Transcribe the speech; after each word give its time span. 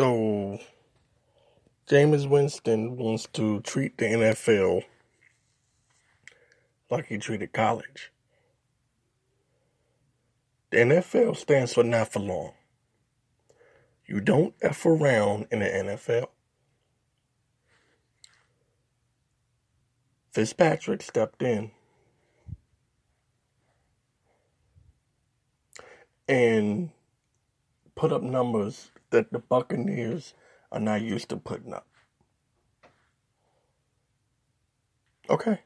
So, 0.00 0.58
Jameis 1.86 2.26
Winston 2.26 2.96
wants 2.96 3.26
to 3.34 3.60
treat 3.60 3.98
the 3.98 4.06
NFL 4.06 4.84
like 6.88 7.08
he 7.08 7.18
treated 7.18 7.52
college. 7.52 8.10
The 10.70 10.78
NFL 10.78 11.36
stands 11.36 11.74
for 11.74 11.84
not 11.84 12.10
for 12.10 12.20
long. 12.20 12.52
You 14.06 14.22
don't 14.22 14.54
F 14.62 14.86
around 14.86 15.48
in 15.50 15.58
the 15.58 15.66
NFL. 15.66 16.28
Fitzpatrick 20.32 21.02
stepped 21.02 21.42
in 21.42 21.72
and 26.26 26.88
put 27.94 28.12
up 28.12 28.22
numbers 28.22 28.92
that 29.10 29.32
the 29.32 29.38
Buccaneers 29.38 30.34
are 30.72 30.80
not 30.80 31.02
used 31.02 31.28
to 31.30 31.36
putting 31.36 31.74
up. 31.74 31.86
Okay. 35.28 35.60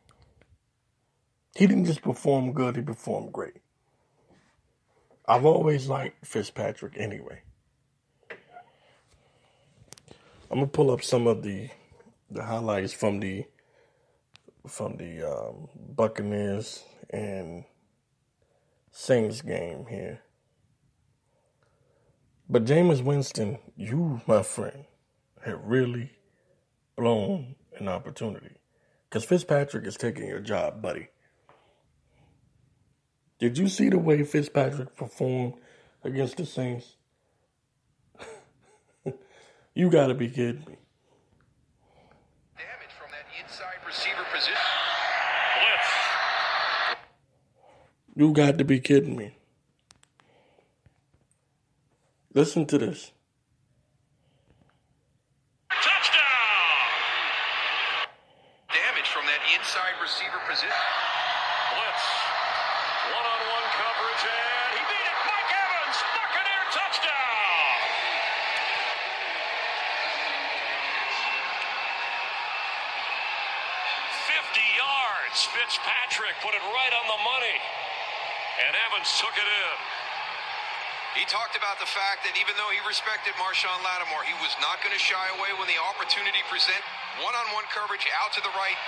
He 1.57 1.67
didn't 1.67 1.87
just 1.87 2.03
perform 2.03 2.53
good, 2.53 2.77
he 2.77 2.83
performed 2.83 3.33
great. 3.33 3.57
I've 5.27 5.45
always 5.45 5.89
liked 5.89 6.27
Fitzpatrick 6.27 6.95
anyway. 6.99 7.43
I'm 10.51 10.59
gonna 10.59 10.67
pull 10.67 10.91
up 10.91 11.03
some 11.03 11.27
of 11.27 11.43
the 11.43 11.71
the 12.31 12.45
highlights 12.45 12.93
from 12.93 13.21
the 13.21 13.45
from 14.67 14.97
the 14.97 15.23
um, 15.23 15.69
Buccaneers 15.75 16.85
and 17.11 17.65
Saints 18.91 19.41
game 19.43 19.87
here. 19.89 20.21
But 22.49 22.67
Jameis 22.67 23.03
Winston, 23.03 23.59
you, 23.75 24.21
my 24.27 24.43
friend, 24.43 24.85
have 25.45 25.61
really 25.65 26.13
blown 26.97 27.55
an 27.79 27.89
opportunity. 27.89 28.57
Because 29.09 29.25
Fitzpatrick 29.25 29.87
is 29.87 29.97
taking 29.97 30.29
your 30.29 30.41
job, 30.41 30.83
buddy. 30.83 31.09
Did 33.39 33.57
you 33.59 33.69
see 33.69 33.89
the 33.89 33.99
way 33.99 34.23
Fitzpatrick 34.25 34.95
performed 34.95 35.55
against 36.03 36.37
the 36.37 36.45
Saints? 36.47 36.97
you 39.75 39.91
got 39.91 40.09
to 40.09 40.15
be 40.15 40.29
kidding 40.29 40.65
me. 40.67 40.77
Damage 42.57 42.95
from 42.99 43.11
that 43.11 43.27
inside 43.43 43.87
receiver 43.87 44.25
position. 44.33 44.55
You 48.17 48.33
got 48.33 48.59
to 48.59 48.65
be 48.65 48.79
kidding 48.79 49.17
me. 49.17 49.37
Listen 52.35 52.67
to 52.67 52.79
this. 52.83 53.15
Touchdown! 55.71 56.19
Damage 58.75 59.07
from 59.07 59.23
that 59.31 59.39
inside 59.55 59.95
receiver 60.03 60.43
position. 60.51 60.75
Blitz. 60.75 62.05
One 63.15 63.23
on 63.23 63.41
one 63.55 63.67
coverage, 63.79 64.25
and 64.27 64.71
he 64.75 64.83
beat 64.83 65.07
it. 65.07 65.19
Mike 65.31 65.47
Evans, 65.47 65.99
Buccaneer 66.11 66.65
touchdown. 66.75 67.79
Fifty 74.27 74.67
yards. 74.75 75.39
Fitzpatrick 75.55 76.35
put 76.43 76.59
it 76.59 76.67
right 76.67 76.95
on 76.99 77.07
the 77.07 77.21
money, 77.23 77.63
and 78.67 78.75
Evans 78.91 79.07
took 79.23 79.39
it 79.39 79.47
in. 79.47 79.79
He 81.15 81.23
talked 81.31 81.55
about 81.55 81.79
the 81.79 81.87
fact 81.87 82.27
that 82.27 82.35
even 82.35 82.59
though 82.59 82.75
respected 83.35 83.43
Marshon 83.43 83.83
Lattimore, 83.83 84.23
he 84.25 84.35
was 84.43 84.55
not 84.63 84.79
going 84.83 84.95
to 84.95 84.99
shy 84.99 85.27
away 85.39 85.51
when 85.59 85.67
the 85.67 85.79
opportunity 85.91 86.43
present. 86.51 86.79
One-on-one 87.23 87.65
coverage 87.71 88.07
out 88.23 88.33
to 88.35 88.41
the 88.43 88.51
right, 88.55 88.79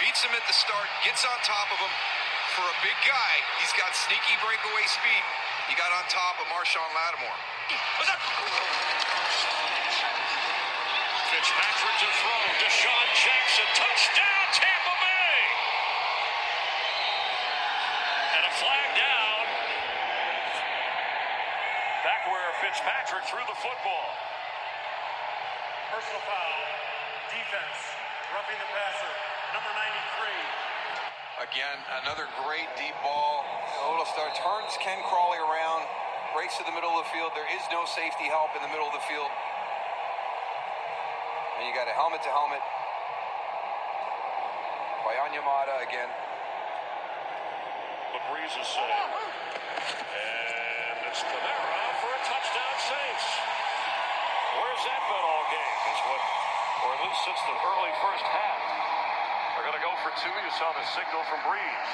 beats 0.00 0.24
him 0.24 0.32
at 0.32 0.44
the 0.48 0.56
start, 0.56 0.88
gets 1.04 1.24
on 1.24 1.36
top 1.44 1.68
of 1.72 1.78
him. 1.80 1.92
For 2.56 2.64
a 2.64 2.76
big 2.80 2.96
guy, 3.04 3.32
he's 3.60 3.72
got 3.76 3.92
sneaky 3.92 4.36
breakaway 4.40 4.84
speed. 4.88 5.22
He 5.68 5.74
got 5.76 5.92
on 5.92 6.04
top 6.08 6.40
of 6.40 6.46
Marshon 6.48 6.80
Lattimore. 6.80 7.36
Fitzpatrick 11.26 11.96
to 12.00 12.08
throw. 12.22 12.42
DeSean 12.64 13.08
Jackson, 13.12 13.68
touchdown, 13.76 14.44
Tampa 14.56 14.94
Bay. 15.04 15.36
And 18.40 18.44
a 18.46 18.52
flag 18.56 18.88
down. 18.94 19.42
Back 22.06 22.15
where 22.30 22.46
Fitzpatrick 22.62 23.24
threw 23.30 23.42
the 23.46 23.58
football. 23.62 24.08
Personal 25.94 26.22
foul. 26.26 26.58
Defense. 27.30 27.78
Roughing 28.34 28.58
the 28.58 28.66
passer. 28.74 29.14
Number 29.54 29.70
93. 29.70 31.46
Again, 31.46 31.78
another 32.02 32.26
great 32.42 32.66
deep 32.74 32.98
ball. 33.04 33.44
Olafstar 33.86 34.34
turns 34.34 34.74
Ken 34.82 34.98
Crawley 35.06 35.38
around, 35.38 35.86
breaks 36.34 36.58
to 36.58 36.66
the 36.66 36.74
middle 36.74 36.90
of 36.96 37.04
the 37.06 37.10
field. 37.14 37.30
There 37.38 37.46
is 37.54 37.62
no 37.70 37.86
safety 37.86 38.26
help 38.26 38.50
in 38.58 38.66
the 38.66 38.72
middle 38.72 38.90
of 38.90 38.96
the 38.96 39.06
field. 39.06 39.30
And 41.56 41.64
you 41.68 41.72
got 41.72 41.86
a 41.86 41.94
helmet 41.94 42.20
to 42.26 42.32
helmet 42.34 42.58
by 45.06 45.14
Onyemata 45.22 45.86
again. 45.86 46.10
The 48.12 48.18
is. 48.42 48.50
And 48.56 48.64
it's 51.08 51.20
Kamara 51.20 51.60
for 51.60 51.70
a 51.70 51.72
touchdown 52.24 52.74
Saints. 52.80 53.26
Where's 54.56 54.82
that 54.88 55.02
been 55.10 55.24
all 55.24 55.44
game? 55.52 55.76
Is 55.92 56.00
what, 56.08 56.22
or 56.86 56.88
at 56.96 57.00
least 57.04 57.20
since 57.28 57.40
the 57.44 57.56
early 57.60 57.92
first 58.00 58.24
half. 58.24 58.60
They're 59.56 59.66
going 59.68 59.76
to 59.76 59.84
go 59.84 59.92
for 60.00 60.12
two. 60.20 60.32
You 60.32 60.52
saw 60.56 60.72
the 60.72 60.84
signal 60.96 61.22
from 61.28 61.40
Brees. 61.44 61.90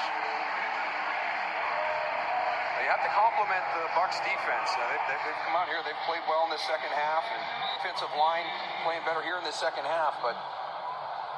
You 2.83 2.91
have 2.91 2.99
to 3.07 3.13
compliment 3.15 3.63
the 3.79 3.87
Bucks 3.95 4.19
defense. 4.27 4.67
They've, 4.75 5.03
they've, 5.07 5.23
they've 5.23 5.41
come 5.47 5.55
out 5.55 5.71
here. 5.71 5.79
They've 5.87 6.03
played 6.03 6.19
well 6.27 6.43
in 6.43 6.51
the 6.51 6.59
second 6.67 6.91
half, 6.91 7.23
and 7.31 7.39
defensive 7.79 8.11
line 8.19 8.43
playing 8.83 9.07
better 9.07 9.23
here 9.23 9.39
in 9.39 9.45
the 9.47 9.55
second 9.55 9.87
half. 9.87 10.19
But 10.19 10.35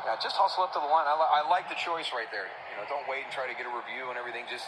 yeah, 0.09 0.17
just 0.17 0.33
hustle 0.41 0.65
up 0.65 0.73
to 0.73 0.81
the 0.81 0.89
line. 0.89 1.05
I, 1.05 1.13
li- 1.13 1.33
I 1.37 1.45
like 1.45 1.69
the 1.69 1.77
choice 1.77 2.09
right 2.17 2.25
there. 2.33 2.49
You 2.73 2.81
know, 2.81 2.89
don't 2.89 3.05
wait 3.05 3.29
and 3.29 3.31
try 3.33 3.45
to 3.45 3.53
get 3.53 3.69
a 3.69 3.73
review 3.77 4.09
and 4.09 4.17
everything. 4.17 4.49
Just 4.49 4.65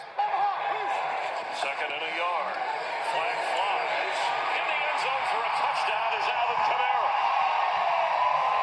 Second 1.58 1.90
and 1.90 2.04
a 2.06 2.12
yard. 2.14 2.54
Flag 3.10 3.38
Alvin 6.28 6.60
Kamara. 6.68 7.12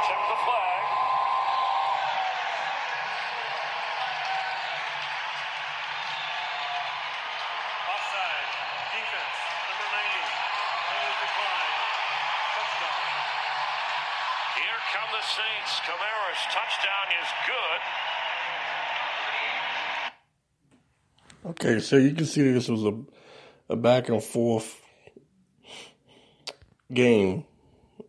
Check 0.05 0.21
the 0.29 0.39
flag. 0.45 0.81
Offside. 7.89 8.49
Defense. 8.93 9.39
Number 9.65 9.87
90. 9.97 10.13
Penalty 10.85 11.15
decline. 11.25 11.73
Touchdown. 12.53 13.01
Here 14.61 14.81
come 14.93 15.09
the 15.09 15.25
Saints. 15.25 15.73
Kamara's 15.89 16.43
touchdown 16.53 17.07
is 17.17 17.29
good. 17.49 17.81
Okay, 21.51 21.79
so 21.79 21.97
you 21.97 22.13
can 22.13 22.25
see 22.25 22.51
this 22.51 22.69
was 22.69 22.83
a, 22.83 22.93
a 23.69 23.75
back 23.75 24.09
and 24.09 24.23
forth 24.23 24.81
game 26.93 27.43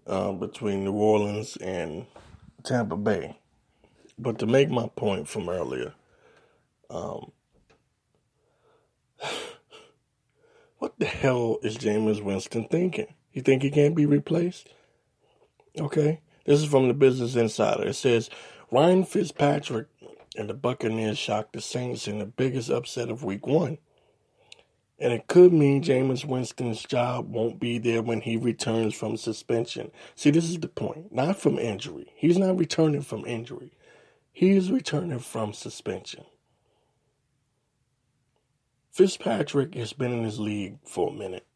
uh, 0.06 0.32
between 0.32 0.84
New 0.84 0.92
Orleans 0.92 1.56
and 1.56 2.06
Tampa 2.62 2.96
Bay. 2.96 3.38
But 4.18 4.38
to 4.38 4.46
make 4.46 4.70
my 4.70 4.88
point 4.88 5.28
from 5.28 5.48
earlier, 5.48 5.94
um, 6.90 7.32
what 10.78 10.98
the 10.98 11.06
hell 11.06 11.58
is 11.62 11.76
Jameis 11.76 12.22
Winston 12.22 12.66
thinking? 12.68 13.14
You 13.32 13.42
think 13.42 13.62
he 13.62 13.70
can't 13.70 13.94
be 13.94 14.06
replaced? 14.06 14.70
Okay, 15.78 16.20
this 16.46 16.60
is 16.60 16.66
from 16.66 16.88
the 16.88 16.94
Business 16.94 17.36
Insider. 17.36 17.88
It 17.88 17.94
says 17.94 18.30
Ryan 18.70 19.04
Fitzpatrick 19.04 19.88
and 20.36 20.48
the 20.48 20.54
Buccaneers 20.54 21.18
shocked 21.18 21.52
the 21.52 21.60
Saints 21.60 22.08
in 22.08 22.18
the 22.18 22.26
biggest 22.26 22.70
upset 22.70 23.10
of 23.10 23.24
Week 23.24 23.46
One. 23.46 23.78
And 24.98 25.12
it 25.12 25.26
could 25.26 25.52
mean 25.52 25.82
Jameis 25.82 26.24
Winston's 26.24 26.82
job 26.82 27.30
won't 27.30 27.60
be 27.60 27.78
there 27.78 28.00
when 28.02 28.22
he 28.22 28.36
returns 28.36 28.94
from 28.94 29.18
suspension. 29.18 29.90
See, 30.14 30.30
this 30.30 30.48
is 30.48 30.58
the 30.58 30.68
point. 30.68 31.12
Not 31.12 31.36
from 31.38 31.58
injury. 31.58 32.12
He's 32.16 32.38
not 32.38 32.58
returning 32.58 33.02
from 33.02 33.26
injury. 33.26 33.72
He 34.32 34.50
is 34.56 34.70
returning 34.70 35.18
from 35.18 35.52
suspension. 35.52 36.24
Fitzpatrick 38.90 39.74
has 39.74 39.92
been 39.92 40.12
in 40.12 40.22
this 40.22 40.38
league 40.38 40.78
for 40.86 41.10
a 41.10 41.12
minute. 41.12 41.46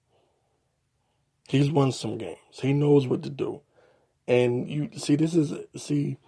He's 1.49 1.71
won 1.71 1.93
some 1.93 2.19
games. 2.19 2.39
He 2.53 2.75
knows 2.75 3.07
what 3.07 3.23
to 3.23 3.31
do. 3.31 3.63
And 4.29 4.69
you 4.69 4.91
see, 4.97 5.17
this 5.17 5.35
is, 5.35 5.55
see, 5.77 6.19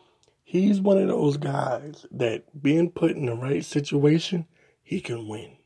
he's 0.42 0.80
one 0.80 0.98
of 0.98 1.08
those 1.08 1.36
guys 1.36 2.06
that 2.10 2.62
being 2.62 2.90
put 2.90 3.12
in 3.12 3.26
the 3.26 3.34
right 3.34 3.64
situation, 3.64 4.46
he 4.82 5.00
can 5.00 5.28
win. 5.28 5.58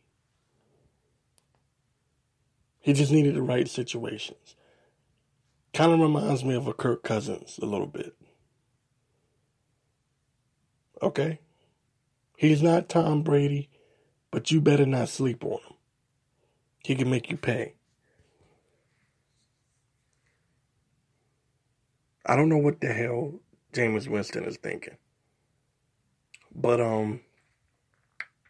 He 2.87 2.93
just 2.93 3.11
needed 3.11 3.35
the 3.35 3.43
right 3.43 3.67
situations. 3.67 4.55
Kind 5.75 5.93
of 5.93 5.99
reminds 5.99 6.45
me 6.45 6.55
of 6.55 6.69
a 6.69 6.73
Kirk 6.73 7.03
Cousins 7.03 7.59
a 7.61 7.67
little 7.67 7.89
bit. 7.89 8.15
Okay? 11.03 11.41
He's 12.37 12.63
not 12.63 12.89
Tom 12.89 13.25
Brady, 13.25 13.71
but 14.31 14.53
you 14.53 14.61
better 14.61 14.87
not 14.87 15.09
sleep 15.09 15.45
on 15.45 15.59
him. 15.67 15.75
He 16.85 16.95
can 16.95 17.11
make 17.11 17.29
you 17.29 17.37
pay. 17.37 17.75
I 22.25 22.37
don't 22.37 22.49
know 22.49 22.57
what 22.59 22.81
the 22.81 22.93
hell 22.93 23.41
Jameis 23.73 24.07
Winston 24.07 24.45
is 24.45 24.59
thinking. 24.59 24.97
But 26.55 26.81
um 26.81 27.23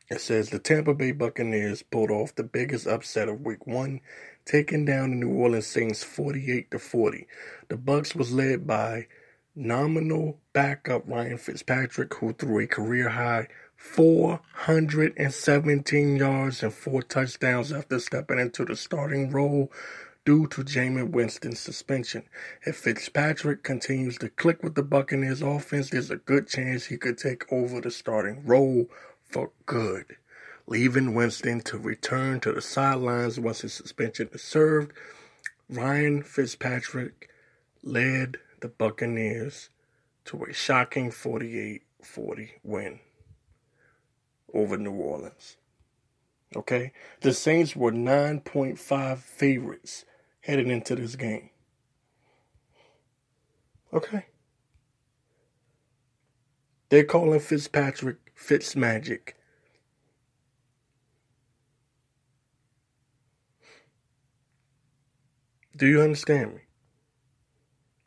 it 0.09 0.21
says 0.21 0.51
the 0.51 0.59
Tampa 0.59 0.95
Bay 0.95 1.13
Buccaneers 1.13 1.83
pulled 1.83 2.11
off 2.11 2.35
the 2.35 2.45
biggest 2.45 2.87
upset 2.87 3.29
of 3.29 3.41
week 3.41 3.67
1, 3.67 4.01
taking 4.45 4.85
down 4.85 5.11
the 5.11 5.17
New 5.17 5.35
Orleans 5.35 5.67
Saints 5.67 6.05
48 6.05 6.71
to 6.71 6.79
40. 6.79 7.27
The 7.69 7.77
Bucks 7.77 8.15
was 8.15 8.33
led 8.33 8.67
by 8.67 9.07
nominal 9.57 10.39
backup 10.53 11.09
Ryan 11.09 11.39
Fitzpatrick 11.39 12.15
who 12.15 12.35
threw 12.35 12.61
a 12.61 12.67
career 12.67 13.09
high 13.09 13.49
417 13.77 16.17
yards 16.17 16.63
and 16.63 16.73
four 16.73 17.03
touchdowns 17.03 17.73
after 17.73 17.99
stepping 17.99 18.39
into 18.39 18.65
the 18.65 18.77
starting 18.77 19.31
role 19.31 19.73
due 20.25 20.47
to 20.49 20.63
Jameis 20.63 21.11
Winston's 21.11 21.61
suspension. 21.61 22.25
If 22.65 22.77
Fitzpatrick 22.77 23.63
continues 23.63 24.19
to 24.19 24.29
click 24.29 24.63
with 24.63 24.75
the 24.75 24.83
Buccaneers 24.83 25.43
offense, 25.43 25.91
there's 25.91 26.11
a 26.11 26.17
good 26.17 26.49
chance 26.49 26.87
he 26.87 26.97
could 26.97 27.19
take 27.19 27.53
over 27.53 27.81
the 27.81 27.91
starting 27.91 28.45
role 28.45 28.87
for 29.29 29.51
good, 29.67 30.17
leaving 30.67 31.15
Winston 31.15 31.61
to 31.63 31.79
return 31.79 32.41
to 32.41 32.53
the 32.53 32.63
sidelines 32.63 33.39
once 33.39 33.61
his 33.61 33.73
suspension 33.73 34.29
is 34.33 34.43
served. 34.43 34.93
Ryan 35.69 36.23
Fitzpatrick 36.23 37.31
led 37.83 38.39
the 38.61 38.69
Buccaneers 38.69 39.71
to 40.27 40.45
a 40.45 40.53
shocking 40.53 41.11
48 41.11 41.83
40 42.03 42.53
win 42.63 43.01
over 44.55 44.77
New 44.77 44.93
Orleans. 44.93 45.57
Okay? 46.55 46.93
The 47.21 47.33
Saints 47.33 47.75
were 47.75 47.93
9.5 47.93 49.19
favorites 49.19 50.05
heading 50.41 50.71
into 50.71 50.95
this 50.95 51.17
game. 51.17 51.51
Okay? 53.93 54.27
They're 56.89 57.05
calling 57.05 57.41
Fitzpatrick 57.41 58.26
Fitzmagic. 58.39 59.33
Do 65.77 65.87
you 65.87 66.01
understand 66.01 66.55
me? 66.55 66.61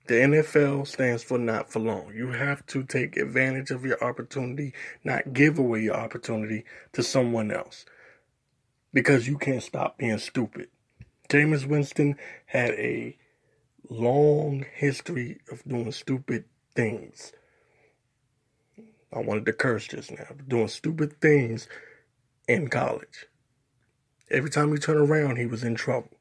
The 0.07 0.15
NFL 0.15 0.87
stands 0.87 1.21
for 1.21 1.37
not 1.37 1.71
for 1.71 1.79
long. 1.79 2.13
You 2.15 2.29
have 2.31 2.65
to 2.67 2.83
take 2.83 3.15
advantage 3.15 3.69
of 3.69 3.85
your 3.85 4.03
opportunity, 4.03 4.73
not 5.03 5.33
give 5.33 5.59
away 5.59 5.81
your 5.81 5.95
opportunity 5.95 6.65
to 6.93 7.03
someone 7.03 7.51
else. 7.51 7.85
Because 8.91 9.27
you 9.27 9.37
can't 9.37 9.61
stop 9.61 9.99
being 9.99 10.17
stupid. 10.17 10.69
Jameis 11.29 11.67
Winston 11.67 12.15
had 12.47 12.71
a 12.71 13.17
long 13.87 14.65
history 14.73 15.41
of 15.51 15.63
doing 15.63 15.91
stupid 15.91 16.45
things. 16.75 17.33
I 19.11 19.19
wanted 19.19 19.45
to 19.47 19.53
curse 19.53 19.87
just 19.87 20.11
now. 20.11 20.27
Doing 20.47 20.67
stupid 20.67 21.19
things 21.19 21.67
in 22.47 22.69
college. 22.69 23.27
Every 24.29 24.49
time 24.49 24.71
he 24.71 24.77
turned 24.77 25.09
around, 25.09 25.37
he 25.37 25.45
was 25.45 25.63
in 25.63 25.75
trouble. 25.75 26.17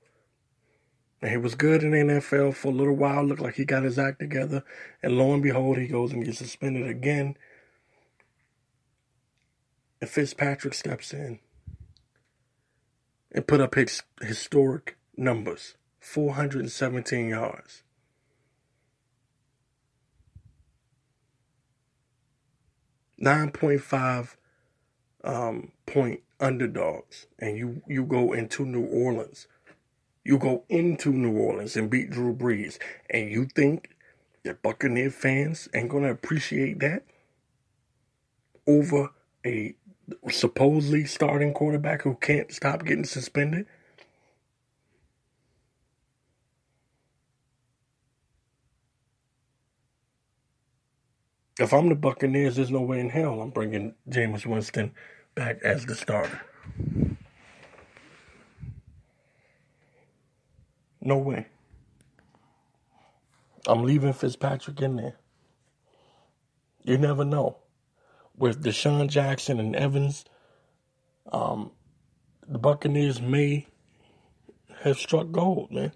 And 1.21 1.31
he 1.31 1.37
was 1.37 1.55
good 1.55 1.83
in 1.83 1.91
the 1.91 1.99
NFL 1.99 2.55
for 2.55 2.69
a 2.69 2.75
little 2.75 2.95
while, 2.95 3.25
looked 3.25 3.41
like 3.41 3.57
he 3.57 3.65
got 3.65 3.83
his 3.83 3.99
act 3.99 4.21
together. 4.21 4.65
And 5.03 5.19
lo 5.19 5.35
and 5.35 5.43
behold, 5.43 5.79
he 5.79 5.89
goes 5.89 6.13
and 6.13 6.25
gets 6.25 6.39
suspended 6.39 6.87
again. 6.87 7.37
And 10.01 10.09
Fitzpatrick 10.09 10.75
steps 10.75 11.13
in 11.13 11.41
and 13.33 13.47
put 13.47 13.61
up 13.61 13.75
his 13.75 14.03
historic 14.23 14.97
numbers 15.17 15.75
417 16.01 17.29
yards. 17.29 17.83
Nine 23.19 23.51
point 23.53 23.83
five 23.83 24.37
um, 25.25 25.73
point 25.87 26.23
underdogs, 26.41 27.27
and 27.39 27.57
you 27.57 27.83
you 27.89 28.05
go 28.05 28.33
into 28.33 28.67
New 28.67 28.87
Orleans 28.87 29.47
you 30.25 30.39
go 30.39 30.65
into 30.69 31.13
New 31.13 31.37
Orleans 31.39 31.77
and 31.77 31.91
beat 31.91 32.11
Drew 32.11 32.35
Brees, 32.35 32.79
and 33.11 33.31
you 33.31 33.47
think 33.47 33.97
that 34.45 34.63
Buccaneer 34.63 35.11
fans 35.11 35.69
ain't 35.75 35.91
gonna 35.91 36.11
appreciate 36.13 36.81
that 36.81 37.05
over 38.67 39.11
a 39.47 39.75
supposedly 40.31 41.05
starting 41.07 41.55
quarterback 41.55 42.03
who 42.03 42.17
can't 42.17 42.53
stop 42.53 42.85
getting 42.85 43.05
suspended? 43.05 43.67
If 51.59 51.73
I'm 51.73 51.89
the 51.89 51.97
Buccaneers, 51.97 52.55
there's 52.55 52.71
no 52.71 52.83
way 52.83 53.01
in 53.01 53.11
hell 53.11 53.41
I'm 53.41 53.51
bringing 53.51 53.95
Jameis 54.09 54.47
Winston 54.47 54.93
back 55.35 55.61
as 55.65 55.85
the 55.87 55.97
starter. 55.97 56.41
No 61.01 61.19
way. 61.19 61.47
I'm 63.67 63.83
leaving 63.83 64.13
Fitzpatrick 64.13 64.81
in 64.81 64.97
there. 64.97 65.17
You 66.85 66.97
never 66.97 67.25
know. 67.25 67.59
With 68.37 68.63
DeSean 68.63 69.09
Jackson 69.09 69.59
and 69.59 69.75
Evans, 69.75 70.25
um, 71.33 71.73
the 72.47 72.59
Buccaneers 72.59 73.21
may 73.21 73.67
have 74.83 74.97
struck 74.97 75.33
gold, 75.33 75.73
man. 75.73 75.93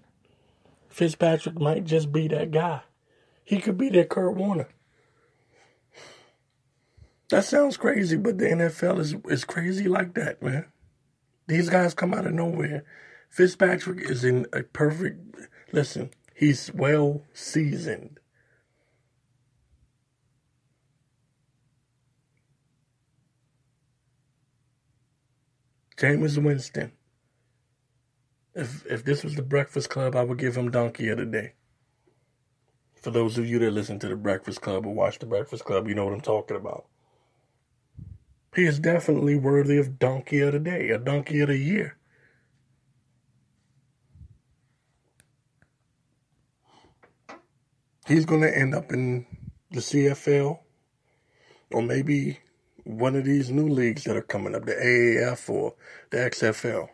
Fitzpatrick 0.89 1.57
might 1.57 1.85
just 1.85 2.11
be 2.11 2.27
that 2.27 2.51
guy. 2.51 2.81
He 3.45 3.59
could 3.59 3.77
be 3.77 3.89
that 3.89 4.09
Kurt 4.09 4.35
Warner. 4.35 4.67
That 7.33 7.45
sounds 7.45 7.77
crazy, 7.77 8.15
but 8.15 8.37
the 8.37 8.45
NFL 8.45 8.99
is, 8.99 9.15
is 9.27 9.43
crazy 9.43 9.87
like 9.87 10.13
that, 10.13 10.43
man. 10.43 10.67
These 11.47 11.67
guys 11.67 11.95
come 11.95 12.13
out 12.13 12.27
of 12.27 12.33
nowhere 12.33 12.83
Fitzpatrick 13.27 14.07
is 14.07 14.23
in 14.23 14.45
a 14.53 14.61
perfect. 14.61 15.19
Listen, 15.71 16.11
he's 16.35 16.71
well 16.75 17.23
seasoned. 17.33 18.19
Jameis 25.97 26.37
Winston. 26.37 26.91
If 28.53 28.85
if 28.85 29.03
this 29.03 29.23
was 29.23 29.33
the 29.33 29.41
Breakfast 29.41 29.89
Club, 29.89 30.15
I 30.15 30.23
would 30.23 30.37
give 30.37 30.55
him 30.55 30.69
Donkey 30.69 31.09
of 31.09 31.17
the 31.17 31.25
Day. 31.25 31.53
For 33.01 33.09
those 33.09 33.39
of 33.39 33.47
you 33.47 33.57
that 33.57 33.71
listen 33.71 33.97
to 33.97 34.07
the 34.07 34.15
Breakfast 34.15 34.61
Club 34.61 34.85
or 34.85 34.93
watch 34.93 35.17
the 35.17 35.25
Breakfast 35.25 35.65
Club, 35.65 35.87
you 35.87 35.95
know 35.95 36.05
what 36.05 36.13
I'm 36.13 36.21
talking 36.21 36.57
about. 36.57 36.85
He 38.55 38.65
is 38.65 38.79
definitely 38.79 39.35
worthy 39.35 39.77
of 39.77 39.97
Donkey 39.97 40.39
of 40.41 40.53
the 40.53 40.59
Day, 40.59 40.89
a 40.89 40.97
Donkey 40.97 41.39
of 41.39 41.47
the 41.47 41.57
Year. 41.57 41.97
he's 48.07 48.25
going 48.25 48.41
to 48.41 48.57
end 48.57 48.75
up 48.75 48.91
in 48.91 49.25
the 49.71 49.79
CFL 49.79 50.59
or 51.71 51.81
maybe 51.81 52.39
one 52.83 53.15
of 53.15 53.25
these 53.25 53.49
new 53.49 53.67
leagues 53.67 54.03
that 54.03 54.17
are 54.17 54.21
coming 54.21 54.55
up, 54.55 54.65
the 54.65 54.73
AAF 54.73 55.49
or 55.49 55.75
the 56.11 56.17
XFL. 56.17 56.89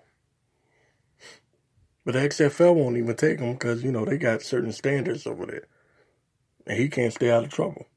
But 2.06 2.14
the 2.14 2.20
XFL 2.20 2.76
won't 2.76 2.98
even 2.98 3.16
take 3.16 3.40
him 3.40 3.54
because, 3.54 3.84
you 3.84 3.92
know, 3.92 4.06
they 4.06 4.18
got 4.18 4.42
certain 4.42 4.72
standards 4.72 5.28
over 5.28 5.46
there. 5.46 5.68
And 6.66 6.78
he 6.78 6.88
can't 6.88 7.14
stay 7.14 7.32
out 7.32 7.44
of 7.44 7.52
trouble. 7.52 7.88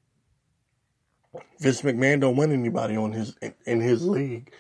Vince 1.58 1.82
McMahon 1.82 2.20
don't 2.20 2.36
want 2.36 2.52
anybody 2.52 2.96
on 2.96 3.12
his 3.12 3.36
in, 3.40 3.54
in 3.64 3.80
his 3.80 4.06
league 4.06 4.52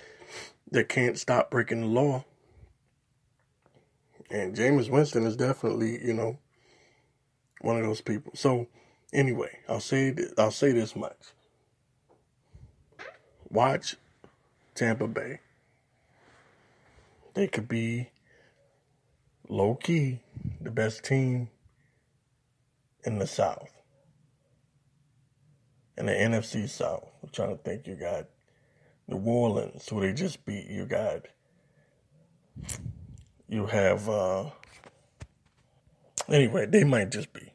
that 0.70 0.88
can't 0.88 1.18
stop 1.18 1.50
breaking 1.50 1.82
the 1.82 1.86
law. 1.86 2.24
And 4.30 4.56
Jameis 4.56 4.88
Winston 4.88 5.26
is 5.26 5.36
definitely, 5.36 6.02
you 6.02 6.14
know, 6.14 6.38
one 7.60 7.76
of 7.76 7.84
those 7.84 8.00
people. 8.00 8.32
So 8.34 8.68
anyway, 9.12 9.58
I'll 9.68 9.80
say 9.80 10.14
I'll 10.38 10.50
say 10.50 10.72
this 10.72 10.96
much. 10.96 11.18
Watch 13.50 13.96
Tampa 14.74 15.06
Bay. 15.06 15.40
They 17.34 17.48
could 17.48 17.68
be 17.68 18.10
low 19.48 19.74
key 19.74 20.20
the 20.60 20.70
best 20.70 21.04
team 21.04 21.48
in 23.04 23.18
the 23.18 23.26
South. 23.26 23.81
In 26.02 26.06
the 26.06 26.14
NFC 26.14 26.68
South. 26.68 27.08
I'm 27.22 27.28
trying 27.28 27.56
to 27.56 27.62
think 27.62 27.86
you 27.86 27.94
got 27.94 28.26
New 29.06 29.18
Orleans, 29.18 29.88
who 29.88 30.00
they 30.00 30.12
just 30.12 30.44
beat. 30.44 30.66
You 30.66 30.84
got 30.84 31.26
you 33.48 33.66
have 33.66 34.08
uh 34.08 34.50
anyway, 36.28 36.66
they 36.66 36.82
might 36.82 37.12
just 37.12 37.32
be 37.32 37.52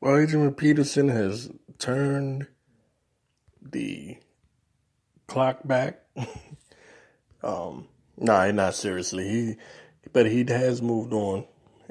Well, 0.00 0.16
Adrian 0.16 0.54
Peterson 0.54 1.10
has 1.10 1.50
turned 1.78 2.46
the 3.60 4.16
clock 5.26 5.58
back. 5.62 6.00
um, 7.42 7.86
nah, 8.16 8.50
not 8.50 8.74
seriously. 8.76 9.28
He, 9.28 9.56
but 10.14 10.24
he 10.24 10.42
has 10.48 10.80
moved 10.80 11.12
on, 11.12 11.44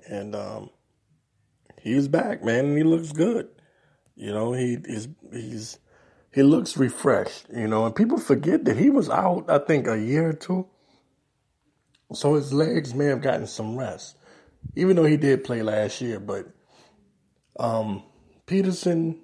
and 0.08 0.36
um, 0.36 0.72
he's 1.80 2.08
back, 2.08 2.44
man, 2.44 2.66
and 2.66 2.78
he 2.80 2.84
looks 2.84 3.12
good. 3.12 3.48
You 4.22 4.32
know, 4.32 4.54
he 4.54 4.78
is 4.84 5.08
he's 5.34 5.80
he 6.32 6.44
looks 6.44 6.78
refreshed. 6.78 7.48
You 7.52 7.68
know, 7.68 7.88
and 7.88 7.96
people 7.96 8.20
forget 8.20 8.66
that 8.66 8.78
he 8.78 8.92
was 8.92 9.10
out. 9.10 9.50
I 9.50 9.58
think 9.58 9.88
a 9.88 10.00
year 10.00 10.30
or 10.30 10.34
two, 10.34 10.68
so 12.14 12.36
his 12.36 12.54
legs 12.54 12.94
may 12.94 13.06
have 13.06 13.24
gotten 13.24 13.48
some 13.48 13.76
rest, 13.76 14.18
even 14.76 14.96
though 14.96 15.06
he 15.06 15.18
did 15.18 15.44
play 15.44 15.64
last 15.64 16.02
year. 16.02 16.20
But 16.20 16.46
um, 17.60 18.04
Peterson 18.46 19.20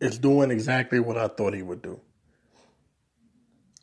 is 0.00 0.18
doing 0.18 0.50
exactly 0.50 0.98
what 0.98 1.16
I 1.16 1.28
thought 1.28 1.54
he 1.54 1.62
would 1.62 1.80
do. 1.80 2.00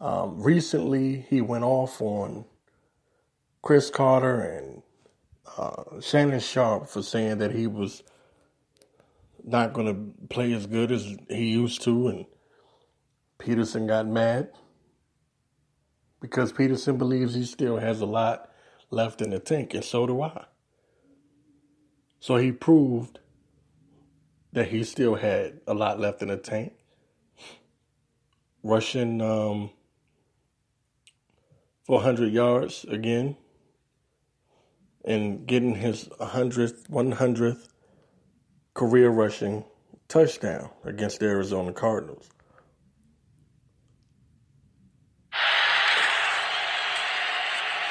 Um, 0.02 0.42
recently, 0.42 1.26
he 1.30 1.40
went 1.40 1.64
off 1.64 2.02
on 2.02 2.44
Cris 3.62 3.90
Carter 3.90 4.42
and 4.42 4.82
uh, 5.58 6.02
Shannon 6.02 6.42
Sharpe 6.42 6.90
for 6.90 7.02
saying 7.02 7.38
that 7.38 7.54
he 7.54 7.66
was 7.66 8.04
not 9.46 9.74
going 9.74 9.88
to 9.88 10.28
play 10.28 10.52
as 10.54 10.66
good 10.66 10.92
as 10.92 11.16
he 11.30 11.52
used 11.52 11.82
to, 11.84 12.08
and 12.08 12.26
Peterson 13.38 13.88
got 13.88 14.08
mad 14.08 14.50
because 16.20 16.52
Peterson 16.52 16.98
believes 16.98 17.36
he 17.36 17.46
still 17.46 17.78
has 17.78 18.02
a 18.02 18.06
lot 18.06 18.50
left 18.90 19.22
in 19.22 19.30
the 19.30 19.40
tank, 19.40 19.74
and 19.74 19.84
so 19.84 20.08
do 20.08 20.22
I. 20.22 20.46
So 22.20 22.38
he 22.38 22.52
proved 22.52 23.20
that 24.54 24.70
he 24.70 24.84
still 24.84 25.16
had 25.16 25.60
a 25.68 25.74
lot 25.74 26.00
left 26.00 26.22
in 26.22 26.30
the 26.30 26.38
tank. 26.38 26.74
Rushing 28.64 29.22
um, 29.22 29.70
400 31.86 32.34
yards 32.34 32.84
again 32.86 33.38
and 35.04 35.46
getting 35.46 35.76
his 35.76 36.10
100th, 36.20 36.90
100th 36.90 37.68
career 38.76 39.08
rushing 39.08 39.64
touchdown 40.12 40.70
against 40.84 41.24
the 41.24 41.26
Arizona 41.26 41.72
Cardinals. 41.72 42.28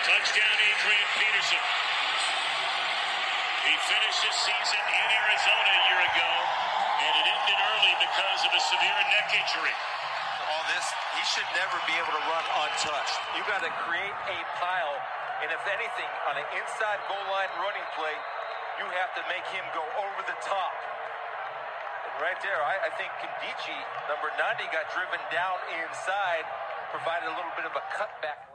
Touchdown, 0.04 0.56
Adrian 0.60 1.08
Peterson. 1.16 1.64
He 3.64 3.74
finished 3.80 4.22
his 4.28 4.36
season 4.44 4.82
in 4.84 5.08
Arizona 5.08 5.68
a 5.72 5.82
year 5.88 6.00
ago, 6.04 6.30
and 7.00 7.12
it 7.16 7.26
ended 7.32 7.58
early 7.64 7.94
because 8.04 8.40
of 8.44 8.52
a 8.52 8.60
severe 8.60 9.00
neck 9.08 9.32
injury. 9.40 9.72
all 10.52 10.64
this, 10.68 10.84
he 11.16 11.24
should 11.32 11.48
never 11.56 11.80
be 11.88 11.96
able 11.96 12.12
to 12.12 12.24
run 12.28 12.44
untouched. 12.60 13.16
You 13.32 13.40
got 13.48 13.64
to 13.64 13.72
create 13.88 14.12
a 14.12 14.38
pile, 14.60 15.00
and 15.40 15.48
if 15.48 15.64
anything, 15.64 16.12
on 16.28 16.36
an 16.36 16.44
inside 16.60 17.00
goal 17.08 17.24
line 17.32 17.48
running 17.64 17.88
play, 17.96 18.12
to 19.16 19.22
make 19.30 19.46
him 19.54 19.64
go 19.74 19.82
over 19.82 20.20
the 20.26 20.38
top. 20.42 20.74
And 22.06 22.14
right 22.22 22.38
there, 22.42 22.58
I, 22.58 22.88
I 22.88 22.90
think 22.98 23.10
Nkemdiche, 23.22 23.78
number 24.10 24.30
90, 24.38 24.64
got 24.74 24.90
driven 24.90 25.22
down 25.30 25.56
inside, 25.70 26.44
provided 26.90 27.30
a 27.30 27.34
little 27.38 27.54
bit 27.56 27.66
of 27.66 27.74
a 27.78 27.84
cutback. 27.94 28.54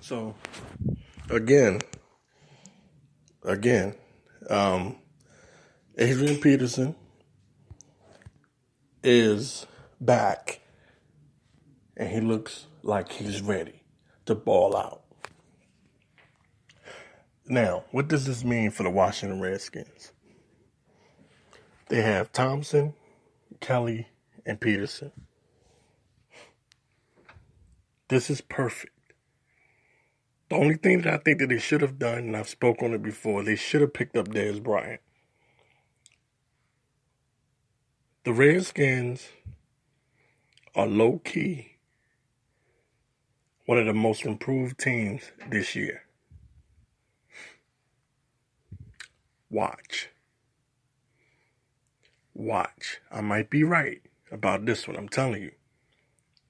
So, 0.00 0.34
again, 1.30 1.80
again, 3.44 3.94
um, 4.50 4.96
Adrian 5.96 6.40
Peterson 6.40 6.94
is 9.04 9.66
back 10.00 10.60
and 11.96 12.08
he 12.08 12.20
looks 12.20 12.66
like 12.82 13.12
he's 13.12 13.40
ready 13.40 13.82
to 14.26 14.34
ball 14.34 14.76
out. 14.76 15.02
Now, 17.52 17.84
what 17.90 18.08
does 18.08 18.24
this 18.24 18.44
mean 18.44 18.70
for 18.70 18.82
the 18.82 18.88
Washington 18.88 19.38
Redskins? 19.38 20.12
They 21.90 22.00
have 22.00 22.32
Thompson, 22.32 22.94
Kelley, 23.60 24.08
and 24.46 24.58
Peterson. 24.58 25.12
This 28.08 28.30
is 28.30 28.40
perfect. 28.40 28.94
The 30.48 30.56
only 30.56 30.76
thing 30.76 31.02
that 31.02 31.12
I 31.12 31.18
think 31.18 31.40
that 31.40 31.50
they 31.50 31.58
should 31.58 31.82
have 31.82 31.98
done, 31.98 32.20
and 32.20 32.36
I've 32.38 32.48
spoken 32.48 32.86
on 32.86 32.94
it 32.94 33.02
before, 33.02 33.42
they 33.42 33.56
should 33.56 33.82
have 33.82 33.92
picked 33.92 34.16
up 34.16 34.28
Dez 34.28 34.62
Bryant. 34.62 35.02
The 38.24 38.32
Redskins 38.32 39.28
are 40.74 40.86
low 40.86 41.20
key 41.22 41.72
one 43.66 43.76
of 43.76 43.84
the 43.84 43.92
most 43.92 44.24
improved 44.24 44.78
teams 44.78 45.32
this 45.50 45.76
year. 45.76 46.04
Watch. 49.52 50.10
Watch. 52.34 53.00
I 53.12 53.20
might 53.22 53.50
be 53.50 53.64
right 53.64 54.02
about 54.32 54.66
this 54.66 54.88
one, 54.88 54.96
I'm 54.96 55.10
telling 55.10 55.42
you. 55.42 55.52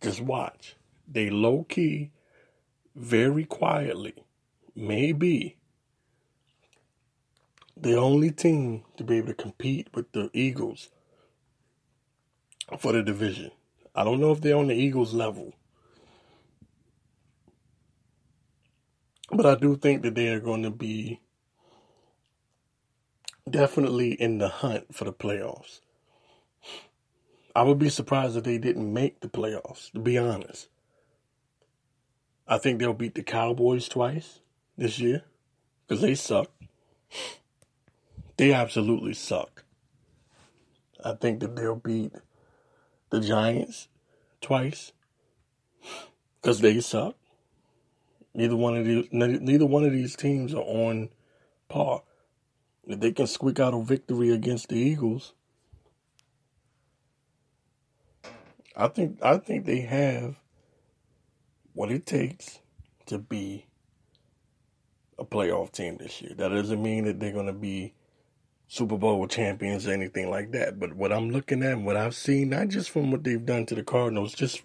Just 0.02 0.20
watch. 0.22 0.76
They 1.08 1.30
low 1.30 1.64
key, 1.64 2.12
very 2.96 3.44
quietly, 3.44 4.14
maybe 4.76 5.58
the 7.76 7.96
only 7.96 8.30
team 8.32 8.84
to 8.98 9.04
be 9.04 9.18
able 9.18 9.28
to 9.28 9.34
compete 9.34 9.88
with 9.94 10.12
the 10.12 10.30
Eagles 10.34 10.90
for 12.78 12.92
the 12.92 13.02
division. 13.02 13.52
I 13.94 14.04
don't 14.04 14.20
know 14.20 14.32
if 14.32 14.42
they're 14.42 14.56
on 14.58 14.68
the 14.68 14.74
Eagles 14.74 15.14
level. 15.14 15.54
But 19.32 19.46
I 19.46 19.56
do 19.56 19.76
think 19.76 20.02
that 20.04 20.16
they 20.16 20.28
are 20.30 20.40
going 20.40 20.64
to 20.64 20.72
be 20.72 21.21
definitely 23.48 24.12
in 24.12 24.38
the 24.38 24.48
hunt 24.48 24.94
for 24.94 25.04
the 25.04 25.12
playoffs. 25.12 25.80
I 27.54 27.62
would 27.62 27.78
be 27.78 27.90
surprised 27.90 28.36
if 28.36 28.44
they 28.44 28.58
didn't 28.58 28.92
make 28.92 29.20
the 29.20 29.28
playoffs, 29.28 29.92
to 29.92 30.00
be 30.00 30.16
honest. 30.16 30.68
I 32.48 32.58
think 32.58 32.78
they'll 32.78 32.94
beat 32.94 33.14
the 33.14 33.22
Cowboys 33.22 33.88
twice 33.88 34.40
this 34.76 34.98
year 34.98 35.22
because 35.86 36.00
they 36.00 36.14
suck. 36.14 36.50
They 38.36 38.52
absolutely 38.52 39.14
suck. 39.14 39.64
I 41.04 41.14
think 41.14 41.40
that 41.40 41.56
they'll 41.56 41.76
beat 41.76 42.12
the 43.10 43.20
Giants 43.20 43.88
twice 44.40 44.92
because 46.40 46.60
they 46.60 46.80
suck. 46.80 47.16
Neither 48.34 48.56
one 48.56 48.76
of 48.76 48.86
these, 48.86 49.08
neither 49.12 49.66
one 49.66 49.84
of 49.84 49.92
these 49.92 50.16
teams 50.16 50.54
are 50.54 50.62
on 50.62 51.10
par. 51.68 52.02
If 52.86 53.00
they 53.00 53.12
can 53.12 53.26
squeak 53.26 53.60
out 53.60 53.74
a 53.74 53.82
victory 53.82 54.30
against 54.30 54.68
the 54.68 54.76
Eagles, 54.76 55.34
I 58.76 58.88
think 58.88 59.18
I 59.22 59.38
think 59.38 59.66
they 59.66 59.80
have 59.80 60.36
what 61.74 61.90
it 61.90 62.06
takes 62.06 62.60
to 63.06 63.18
be 63.18 63.66
a 65.18 65.24
playoff 65.24 65.72
team 65.72 65.98
this 65.98 66.20
year. 66.20 66.34
That 66.36 66.48
doesn't 66.48 66.82
mean 66.82 67.04
that 67.04 67.20
they're 67.20 67.32
going 67.32 67.46
to 67.46 67.52
be 67.52 67.94
Super 68.66 68.96
Bowl 68.96 69.26
champions 69.26 69.86
or 69.86 69.92
anything 69.92 70.30
like 70.30 70.52
that. 70.52 70.80
But 70.80 70.94
what 70.94 71.12
I'm 71.12 71.30
looking 71.30 71.62
at, 71.62 71.72
and 71.72 71.86
what 71.86 71.96
I've 71.96 72.14
seen, 72.14 72.50
not 72.50 72.68
just 72.68 72.90
from 72.90 73.10
what 73.10 73.22
they've 73.22 73.44
done 73.44 73.66
to 73.66 73.74
the 73.74 73.82
Cardinals, 73.82 74.34
just 74.34 74.62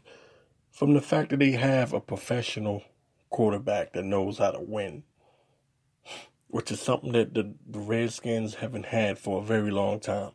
from 0.72 0.94
the 0.94 1.02
fact 1.02 1.30
that 1.30 1.40
they 1.40 1.52
have 1.52 1.94
a 1.94 2.00
professional 2.00 2.84
quarterback 3.30 3.94
that 3.94 4.06
knows 4.06 4.38
how 4.38 4.52
to 4.52 4.60
win, 4.62 5.04
which 6.48 6.72
is 6.72 6.80
something 6.80 7.12
that 7.12 7.34
the, 7.34 7.54
the 7.68 7.80
Redskins 7.80 8.56
haven't 8.56 8.88
had 8.88 9.20
for 9.20 9.42
a 9.42 9.46
very 9.46 9.72
long 9.72 10.00
time. 10.00 10.32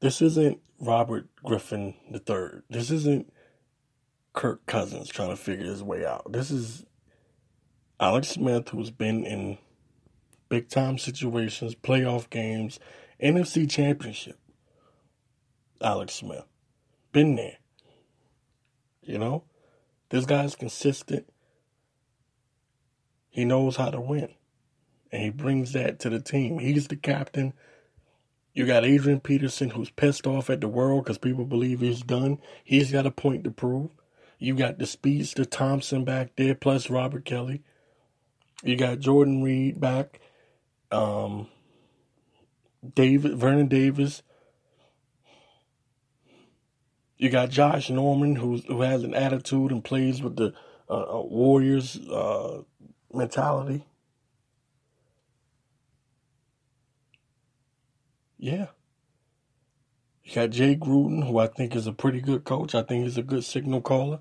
This 0.00 0.22
isn't 0.22 0.60
Robert 0.78 1.28
Griffin 1.44 1.94
III. 2.12 2.62
This 2.70 2.90
isn't 2.90 3.32
Kirk 4.32 4.64
Cousins 4.66 5.08
trying 5.08 5.30
to 5.30 5.36
figure 5.36 5.66
his 5.66 5.82
way 5.82 6.06
out. 6.06 6.32
This 6.32 6.50
is 6.50 6.84
Alex 7.98 8.28
Smith, 8.28 8.70
who's 8.70 8.90
been 8.90 9.24
in 9.24 9.58
big 10.48 10.68
time 10.68 10.98
situations, 10.98 11.74
playoff 11.74 12.30
games, 12.30 12.78
NFC 13.22 13.68
championship. 13.68 14.38
Alex 15.82 16.14
Smith. 16.14 16.44
Been 17.12 17.36
there. 17.36 17.58
You 19.02 19.18
know? 19.18 19.44
This 20.10 20.26
guy's 20.26 20.54
consistent. 20.56 21.26
He 23.28 23.44
knows 23.44 23.76
how 23.76 23.90
to 23.90 24.00
win. 24.00 24.30
And 25.12 25.22
he 25.22 25.30
brings 25.30 25.72
that 25.72 25.98
to 26.00 26.10
the 26.10 26.20
team. 26.20 26.58
He's 26.58 26.88
the 26.88 26.96
captain. 26.96 27.52
You 28.52 28.66
got 28.66 28.84
Adrian 28.84 29.20
Peterson, 29.20 29.70
who's 29.70 29.90
pissed 29.90 30.26
off 30.26 30.50
at 30.50 30.60
the 30.60 30.68
world 30.68 31.04
because 31.04 31.18
people 31.18 31.44
believe 31.44 31.80
he's 31.80 32.02
done. 32.02 32.38
He's 32.64 32.90
got 32.90 33.06
a 33.06 33.10
point 33.10 33.44
to 33.44 33.50
prove. 33.50 33.90
You 34.38 34.54
got 34.54 34.78
the 34.78 34.86
speedster 34.86 35.44
Thompson 35.44 36.04
back 36.04 36.30
there, 36.36 36.54
plus 36.54 36.90
Robert 36.90 37.24
Kelley. 37.24 37.62
You 38.62 38.76
got 38.76 38.98
Jordan 39.00 39.42
Reed 39.42 39.80
back. 39.80 40.20
Um, 40.90 41.48
David 42.94 43.36
Vernon 43.36 43.68
Davis. 43.68 44.22
You 47.18 47.28
got 47.28 47.50
Josh 47.50 47.90
Norman, 47.90 48.36
who's 48.36 48.64
who 48.64 48.80
has 48.80 49.02
an 49.02 49.14
attitude 49.14 49.72
and 49.72 49.84
plays 49.84 50.22
with 50.22 50.36
the 50.36 50.54
uh, 50.88 51.18
uh, 51.18 51.22
Warriors 51.22 51.98
uh, 52.08 52.62
mentality. 53.12 53.84
Yeah. 58.40 58.68
You 60.24 60.34
got 60.34 60.50
Jay 60.50 60.74
Gruden, 60.74 61.26
who 61.26 61.38
I 61.38 61.46
think 61.46 61.76
is 61.76 61.86
a 61.86 61.92
pretty 61.92 62.22
good 62.22 62.44
coach. 62.44 62.74
I 62.74 62.82
think 62.82 63.04
he's 63.04 63.18
a 63.18 63.22
good 63.22 63.44
signal 63.44 63.82
caller. 63.82 64.20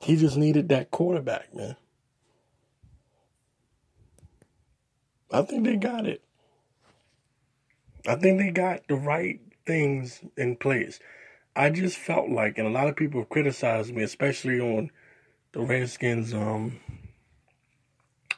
He 0.00 0.16
just 0.16 0.38
needed 0.38 0.70
that 0.70 0.90
quarterback, 0.90 1.54
man. 1.54 1.76
I 5.30 5.42
think 5.42 5.64
they 5.64 5.76
got 5.76 6.06
it. 6.06 6.22
I 8.08 8.16
think 8.16 8.38
they 8.38 8.50
got 8.50 8.88
the 8.88 8.94
right 8.94 9.40
things 9.66 10.20
in 10.38 10.56
place. 10.56 10.98
I 11.54 11.68
just 11.68 11.98
felt 11.98 12.30
like, 12.30 12.56
and 12.56 12.66
a 12.66 12.70
lot 12.70 12.88
of 12.88 12.96
people 12.96 13.22
criticized 13.26 13.94
me, 13.94 14.02
especially 14.02 14.60
on 14.60 14.90
the 15.52 15.60
Redskins, 15.60 16.32
um, 16.32 16.80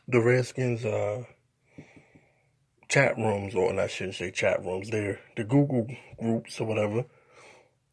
the 0.08 0.20
Redskins, 0.20 0.84
uh, 0.84 1.22
chat 2.92 3.16
rooms, 3.16 3.54
or 3.54 3.80
I 3.80 3.86
shouldn't 3.86 4.16
say 4.16 4.30
chat 4.30 4.62
rooms, 4.62 4.90
they're 4.90 5.18
the 5.34 5.44
Google 5.44 5.86
groups 6.20 6.60
or 6.60 6.66
whatever, 6.66 7.06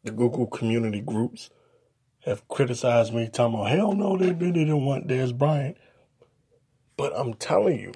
the 0.04 0.10
Google 0.10 0.46
community 0.46 1.00
groups 1.00 1.48
have 2.26 2.46
criticized 2.48 3.14
me, 3.14 3.26
talking 3.32 3.54
about, 3.54 3.70
hell 3.70 3.92
no, 3.94 4.18
they, 4.18 4.32
didn't 4.32 4.84
want 4.84 5.08
Dez 5.08 5.36
Bryant. 5.36 5.78
But 6.98 7.14
I'm 7.16 7.32
telling 7.32 7.80
you, 7.80 7.92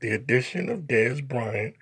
the 0.00 0.10
addition 0.10 0.68
of 0.68 0.80
Dez 0.80 1.26
Bryant 1.26 1.76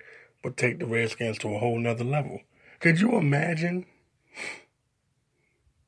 would 0.45 0.55
take 0.55 0.79
the 0.79 0.85
Redskins 0.85 1.37
to 1.39 1.53
a 1.53 1.59
whole 1.59 1.77
nother 1.77 2.05
level. 2.05 2.39
Could 2.79 3.01
you 3.01 3.17
imagine 3.17 3.85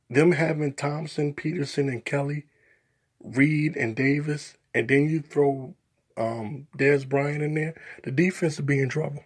them 0.10 0.34
having 0.34 0.74
Thompson, 0.74 1.34
Peterson, 1.34 1.88
and 1.88 2.03
Kelley, 2.03 2.43
Reed, 3.24 3.77
and 3.77 3.96
Davis, 3.96 4.57
and 4.74 4.89
then 4.89 5.07
you 5.07 5.22
throw 5.22 5.75
um, 6.17 6.67
Dez 6.77 7.07
Bryant 7.07 7.43
in 7.43 7.53
there, 7.53 7.75
the 8.03 8.12
defense 8.12 8.57
would 8.57 8.65
be 8.65 8.79
in 8.79 8.89
trouble. 8.89 9.24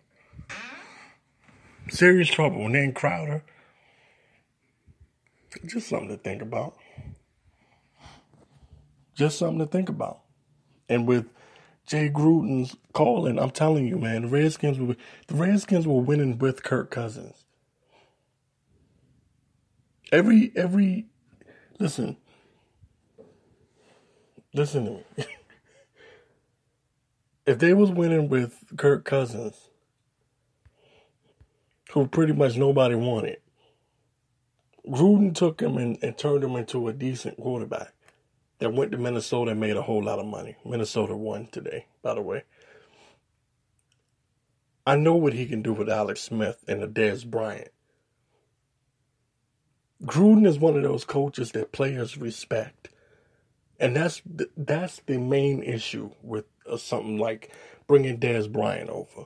Serious 1.89 2.29
trouble. 2.29 2.65
And 2.65 2.75
then 2.75 2.93
Crowder. 2.93 3.43
Just 5.65 5.89
something 5.89 6.09
to 6.09 6.17
think 6.17 6.41
about. 6.41 6.77
Just 9.15 9.37
something 9.37 9.59
to 9.59 9.65
think 9.65 9.89
about. 9.89 10.21
And 10.87 11.07
with 11.07 11.25
Jay 11.85 12.09
Gruden's 12.09 12.75
calling, 12.93 13.37
I'm 13.37 13.51
telling 13.51 13.87
you, 13.87 13.97
man, 13.97 14.23
the 14.23 14.27
Redskins 14.29 14.79
were 14.79 14.95
the 15.27 15.35
Redskins 15.35 15.85
were 15.85 15.99
winning 15.99 16.37
with 16.37 16.63
Kirk 16.63 16.89
Cousins. 16.89 17.43
Every 20.11 20.51
every 20.55 21.07
listen. 21.79 22.17
Listen 24.53 24.85
to 24.85 24.91
me. 24.91 25.25
if 27.51 27.59
they 27.59 27.73
was 27.73 27.91
winning 27.91 28.29
with 28.29 28.63
Kirk 28.77 29.03
Cousins, 29.03 29.67
who 31.91 32.07
pretty 32.07 32.31
much 32.31 32.55
nobody 32.55 32.95
wanted, 32.95 33.39
Gruden 34.87 35.35
took 35.35 35.61
him 35.61 35.77
and, 35.77 35.97
and 36.01 36.17
turned 36.17 36.45
him 36.45 36.55
into 36.55 36.87
a 36.87 36.93
decent 36.93 37.35
quarterback 37.35 37.93
that 38.59 38.73
went 38.73 38.93
to 38.93 38.97
Minnesota 38.97 39.51
and 39.51 39.59
made 39.59 39.75
a 39.75 39.81
whole 39.81 40.01
lot 40.01 40.17
of 40.17 40.25
money. 40.25 40.55
Minnesota 40.63 41.13
won 41.13 41.49
today, 41.51 41.87
by 42.01 42.13
the 42.13 42.21
way. 42.21 42.43
I 44.87 44.95
know 44.95 45.15
what 45.15 45.33
he 45.33 45.45
can 45.45 45.61
do 45.61 45.73
with 45.73 45.89
Alex 45.89 46.21
Smith 46.21 46.63
and 46.69 46.81
a 46.81 46.87
Dez 46.87 47.29
Bryant. 47.29 47.71
Gruden 50.01 50.47
is 50.47 50.57
one 50.57 50.77
of 50.77 50.83
those 50.83 51.03
coaches 51.03 51.51
that 51.51 51.73
players 51.73 52.17
respect. 52.17 52.87
And 53.77 53.93
that's 53.95 54.21
that's 54.55 55.01
the 55.05 55.17
main 55.17 55.61
issue 55.63 56.11
with 56.21 56.45
uh, 56.69 56.77
something 56.77 57.17
like 57.17 57.51
bringing 57.87 58.19
Dez 58.19 58.51
Bryant 58.51 58.89
over. 58.89 59.25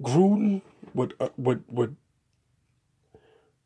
Gruden 0.00 0.62
would 0.94 1.14
uh, 1.20 1.28
would 1.36 1.64
would 1.68 1.96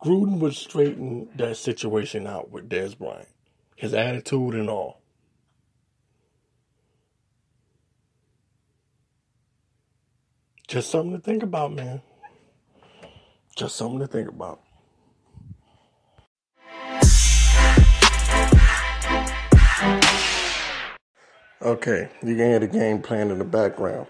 Gruden 0.05 0.38
would 0.40 0.55
straighten 0.55 1.29
that 1.37 1.57
situation 1.57 2.27
out 2.27 2.51
with 2.51 2.69
Dez 2.69 2.97
Bryant, 2.97 3.29
his 3.75 3.95
attitude 3.95 4.55
and 4.55 4.69
all. 4.69 5.01
Just 10.69 10.90
something 10.90 11.12
to 11.12 11.21
think 11.21 11.42
about, 11.42 11.73
man. 11.73 12.03
Just 13.57 13.77
something 13.77 14.01
to 14.01 14.07
think 14.07 14.29
about. 14.29 14.61
Okay, 21.66 22.09
you 22.22 22.37
can 22.37 22.46
hear 22.46 22.61
the 22.61 22.68
game 22.68 23.02
playing 23.02 23.31
in 23.31 23.38
the 23.38 23.44
background. 23.44 24.07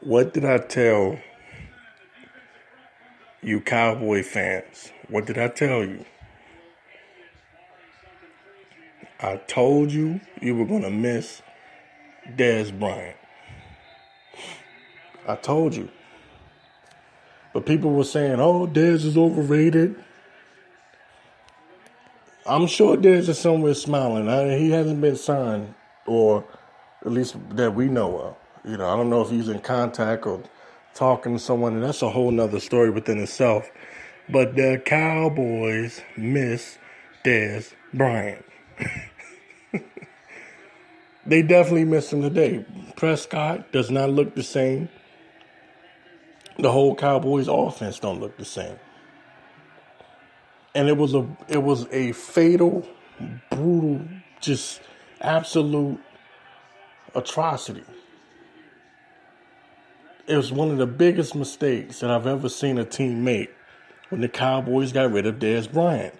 What 0.00 0.34
did 0.34 0.44
I 0.44 0.58
tell 0.58 1.16
you 3.40 3.60
Cowboy 3.60 4.24
fans? 4.24 4.90
What 5.08 5.26
did 5.26 5.38
I 5.38 5.46
tell 5.46 5.84
you? 5.84 6.04
I 9.20 9.36
told 9.36 9.92
you 9.92 10.20
you 10.40 10.56
were 10.56 10.64
going 10.64 10.82
to 10.82 10.90
miss 10.90 11.42
Dez 12.34 12.76
Bryant. 12.76 13.16
I 15.28 15.36
told 15.36 15.76
you. 15.76 15.88
But 17.54 17.66
people 17.66 17.92
were 17.92 18.02
saying, 18.02 18.40
oh, 18.40 18.66
Dez 18.66 19.04
is 19.04 19.16
overrated. 19.16 19.94
I'm 22.44 22.66
sure 22.66 22.96
Dez 22.96 23.28
is 23.28 23.38
somewhere 23.38 23.74
smiling. 23.74 24.28
I, 24.28 24.58
he 24.58 24.72
hasn't 24.72 25.00
been 25.00 25.14
signed, 25.14 25.72
or 26.06 26.44
at 27.04 27.12
least 27.12 27.36
that 27.50 27.74
we 27.74 27.88
know 27.88 28.18
of. 28.18 28.36
You 28.64 28.76
know, 28.76 28.88
I 28.88 28.96
don't 28.96 29.10
know 29.10 29.22
if 29.22 29.30
he's 29.30 29.48
in 29.48 29.60
contact 29.60 30.26
or 30.26 30.42
talking 30.94 31.34
to 31.34 31.38
someone, 31.38 31.74
and 31.74 31.82
that's 31.82 32.02
a 32.02 32.10
whole 32.10 32.30
nother 32.30 32.60
story 32.60 32.90
within 32.90 33.18
itself. 33.18 33.70
But 34.28 34.54
the 34.54 34.80
Cowboys 34.84 36.00
miss 36.16 36.78
Dez 37.24 37.72
Bryant. 37.92 38.44
they 41.26 41.42
definitely 41.42 41.84
miss 41.84 42.12
him 42.12 42.22
today. 42.22 42.64
Prescott 42.96 43.72
does 43.72 43.90
not 43.90 44.10
look 44.10 44.34
the 44.34 44.42
same. 44.42 44.88
The 46.58 46.70
whole 46.70 46.94
Cowboys 46.94 47.48
offense 47.48 47.98
don't 47.98 48.20
look 48.20 48.36
the 48.36 48.44
same. 48.44 48.78
And 50.74 50.88
it 50.88 50.96
was 50.96 51.14
a 51.14 51.26
it 51.48 51.62
was 51.62 51.86
a 51.90 52.12
fatal, 52.12 52.86
brutal, 53.50 54.00
just 54.40 54.80
absolute 55.22 55.98
atrocity. 57.14 57.84
It 60.26 60.36
was 60.36 60.52
one 60.52 60.70
of 60.70 60.78
the 60.78 60.86
biggest 60.86 61.34
mistakes 61.34 62.00
that 62.00 62.10
I've 62.10 62.26
ever 62.26 62.48
seen 62.48 62.78
a 62.78 62.84
team 62.84 63.24
make 63.24 63.50
when 64.08 64.20
the 64.20 64.28
Cowboys 64.28 64.92
got 64.92 65.10
rid 65.10 65.26
of 65.26 65.36
Dez 65.36 65.70
Bryant. 65.70 66.14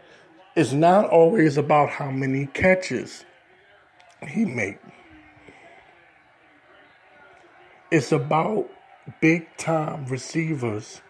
It's 0.57 0.73
not 0.73 1.09
always 1.09 1.57
about 1.57 1.91
how 1.91 2.11
many 2.11 2.47
catches 2.47 3.25
he 4.27 4.45
made. 4.45 4.79
It's 7.91 8.13
about 8.13 8.71
big 9.21 9.47
time 9.57 10.07
receivers 10.07 11.01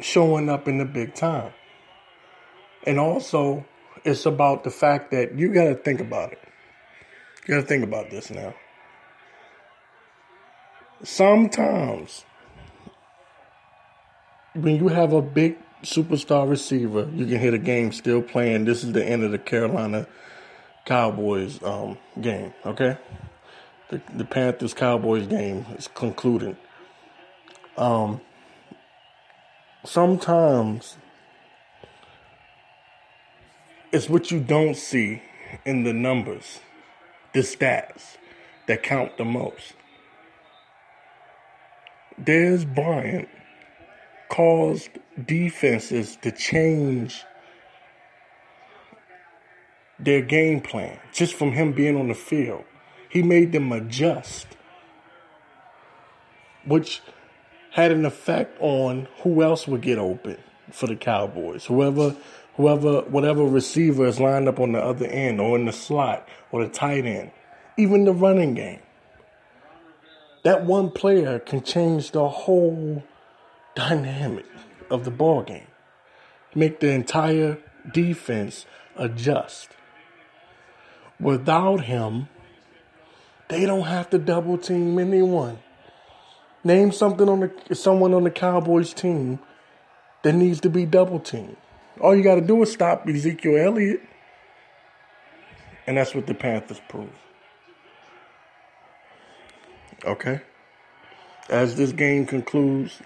showing 0.00 0.48
up 0.48 0.68
in 0.68 0.78
the 0.78 0.84
big 0.84 1.14
time. 1.14 1.52
And 2.86 2.98
also, 2.98 3.66
it's 4.04 4.26
about 4.26 4.64
the 4.64 4.70
fact 4.70 5.10
that 5.10 5.38
you 5.38 5.52
got 5.52 5.64
to 5.64 5.74
think 5.74 6.00
about 6.00 6.32
it. 6.32 6.40
You 7.46 7.54
got 7.54 7.60
to 7.62 7.66
think 7.66 7.84
about 7.84 8.10
this 8.10 8.30
now. 8.30 8.54
Sometimes, 11.02 12.24
when 14.54 14.76
you 14.76 14.88
have 14.88 15.12
a 15.12 15.22
big 15.22 15.56
superstar 15.82 16.48
receiver, 16.48 17.08
you 17.14 17.26
can 17.26 17.38
hit 17.38 17.54
a 17.54 17.58
game 17.58 17.92
still 17.92 18.20
playing. 18.20 18.64
This 18.64 18.82
is 18.82 18.92
the 18.92 19.04
end 19.04 19.22
of 19.22 19.30
the 19.30 19.38
Carolina 19.38 20.06
Cowboys 20.84 21.62
um, 21.62 21.98
game, 22.20 22.52
okay? 22.66 22.98
The, 23.90 24.02
the 24.14 24.24
Panthers 24.24 24.74
Cowboys 24.74 25.26
game 25.26 25.64
is 25.76 25.88
concluding. 25.88 26.56
Um, 27.76 28.20
sometimes 29.84 30.96
it's 33.92 34.08
what 34.08 34.30
you 34.30 34.40
don't 34.40 34.76
see 34.76 35.22
in 35.64 35.84
the 35.84 35.92
numbers, 35.92 36.60
the 37.32 37.40
stats 37.40 38.16
that 38.66 38.82
count 38.82 39.16
the 39.16 39.24
most. 39.24 39.74
Dez 42.22 42.66
Bryant 42.74 43.28
caused 44.28 44.90
defenses 45.24 46.16
to 46.22 46.30
change 46.30 47.24
their 49.98 50.22
game 50.22 50.60
plan 50.60 50.98
just 51.12 51.34
from 51.34 51.52
him 51.52 51.72
being 51.72 51.96
on 51.96 52.08
the 52.08 52.14
field. 52.14 52.64
He 53.08 53.22
made 53.22 53.52
them 53.52 53.72
adjust, 53.72 54.46
which 56.66 57.00
had 57.72 57.90
an 57.90 58.04
effect 58.04 58.56
on 58.60 59.08
who 59.22 59.42
else 59.42 59.66
would 59.66 59.80
get 59.80 59.98
open 59.98 60.36
for 60.70 60.86
the 60.86 60.96
Cowboys. 60.96 61.64
Whoever, 61.64 62.14
whoever, 62.58 63.02
whatever 63.02 63.44
receiver 63.44 64.04
is 64.04 64.20
lined 64.20 64.48
up 64.48 64.58
on 64.60 64.72
the 64.72 64.80
other 64.80 65.06
end 65.06 65.40
or 65.40 65.56
in 65.56 65.64
the 65.64 65.72
slot 65.72 66.28
or 66.50 66.64
the 66.64 66.70
tight 66.70 67.06
end, 67.06 67.30
even 67.78 68.04
the 68.04 68.12
running 68.12 68.52
game. 68.52 68.80
That 70.42 70.64
one 70.64 70.90
player 70.90 71.38
can 71.38 71.62
change 71.62 72.10
the 72.10 72.28
whole 72.28 73.04
dynamic 73.74 74.46
of 74.90 75.04
the 75.04 75.10
ball 75.10 75.42
game, 75.42 75.68
make 76.54 76.80
the 76.80 76.90
entire 76.90 77.58
defense 77.92 78.66
adjust. 78.96 79.70
Without 81.20 81.84
him, 81.84 82.28
they 83.48 83.66
don't 83.66 83.86
have 83.86 84.10
to 84.10 84.18
double 84.18 84.58
team 84.58 84.98
anyone. 84.98 85.60
Name 86.64 86.90
something 86.90 87.28
on 87.28 87.40
the 87.40 87.74
someone 87.74 88.14
on 88.14 88.24
the 88.24 88.30
Cowboys 88.30 88.92
team 88.92 89.38
that 90.22 90.34
needs 90.34 90.60
to 90.62 90.70
be 90.70 90.84
double 90.84 91.20
teamed. 91.20 91.56
All 92.00 92.14
you 92.14 92.22
got 92.22 92.36
to 92.36 92.40
do 92.40 92.62
is 92.62 92.72
stop 92.72 93.08
Ezekiel 93.08 93.56
Elliott, 93.56 94.02
and 95.86 95.96
that's 95.96 96.14
what 96.14 96.26
the 96.26 96.34
Panthers 96.34 96.80
prove. 96.88 97.10
Okay. 100.04 100.40
As 101.48 101.76
this 101.76 101.92
game 101.92 102.26
concludes, 102.26 103.00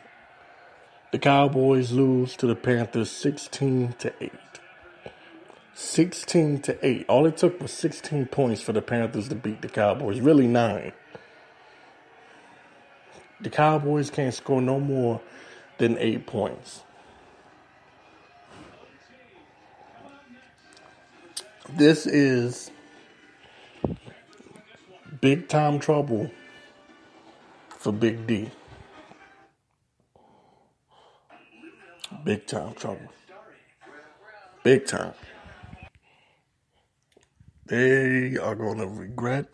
the 1.12 1.18
Cowboys 1.18 1.92
lose 1.92 2.37
to 2.37 2.46
the 2.46 2.57
Panthers 2.57 3.11
16 3.11 3.94
to 4.00 4.12
8. 4.20 4.33
16 5.74 6.59
to 6.61 6.87
8. 6.87 7.07
All 7.09 7.26
it 7.26 7.37
took 7.37 7.61
was 7.61 7.72
16 7.72 8.26
points 8.26 8.61
for 8.61 8.72
the 8.72 8.83
Panthers 8.83 9.28
to 9.28 9.35
beat 9.35 9.62
the 9.62 9.68
Cowboys. 9.68 10.20
Really, 10.20 10.46
nine. 10.46 10.92
The 13.40 13.50
Cowboys 13.50 14.11
can't 14.11 14.35
score 14.35 14.61
no 14.61 14.78
more 14.78 15.20
than 15.78 15.98
eight 15.98 16.26
points. 16.26 16.83
This 21.74 22.06
is 22.06 22.70
big 25.22 25.48
time 25.48 25.78
trouble 25.78 26.30
for 27.78 27.92
Big 27.92 28.26
D. 28.26 28.50
Big 32.24 32.46
time 32.46 32.74
trouble. 32.74 33.08
Big 34.62 34.87
time. 34.87 35.14
They 37.64 38.37
are 38.37 38.54
going 38.54 38.76
to 38.76 38.87
regret. 38.87 39.46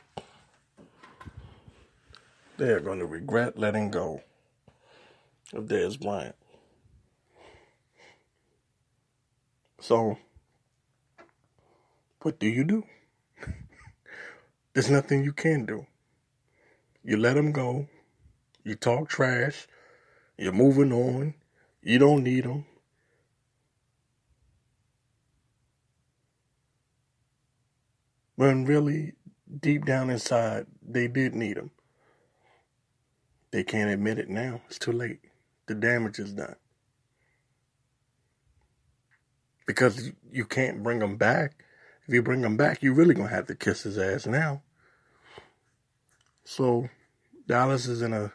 They 2.56 2.70
are 2.70 2.80
going 2.80 2.98
to 2.98 3.06
regret 3.06 3.56
letting 3.56 3.92
go 3.92 4.22
of 5.52 5.66
Dez 5.66 6.00
Bryant. 6.00 6.34
So, 9.80 10.18
what 12.22 12.38
do 12.38 12.46
you 12.46 12.64
do? 12.64 12.84
There's 14.74 14.90
nothing 14.90 15.24
you 15.24 15.32
can 15.32 15.66
do. 15.66 15.86
You 17.02 17.16
let 17.16 17.34
them 17.34 17.52
go. 17.52 17.88
You 18.64 18.74
talk 18.74 19.08
trash. 19.08 19.66
You're 20.36 20.52
moving 20.52 20.92
on. 20.92 21.34
You 21.82 21.98
don't 21.98 22.22
need 22.22 22.44
them. 22.44 22.66
When 28.36 28.64
really, 28.66 29.14
deep 29.60 29.84
down 29.84 30.10
inside, 30.10 30.66
they 30.86 31.08
did 31.08 31.34
need 31.34 31.56
them. 31.56 31.70
They 33.50 33.64
can't 33.64 33.90
admit 33.90 34.18
it 34.18 34.28
now. 34.28 34.60
It's 34.66 34.78
too 34.78 34.92
late. 34.92 35.20
The 35.66 35.74
damage 35.74 36.18
is 36.18 36.32
done. 36.32 36.56
Because 39.66 40.12
you 40.30 40.44
can't 40.44 40.82
bring 40.82 40.98
them 40.98 41.16
back. 41.16 41.64
If 42.08 42.14
you 42.14 42.22
bring 42.22 42.42
him 42.42 42.56
back, 42.56 42.82
you're 42.82 42.94
really 42.94 43.14
to 43.28 43.34
have 43.34 43.46
to 43.48 43.54
kiss 43.54 43.82
his 43.82 43.98
ass 43.98 44.26
now. 44.26 44.62
So, 46.44 46.88
Dallas 47.46 47.86
is 47.86 48.02
in 48.02 48.14
a 48.14 48.32